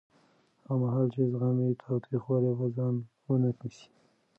[0.67, 2.95] هغه مهال چې زغم وي، تاوتریخوالی به ځای
[3.27, 3.87] ونه نیسي.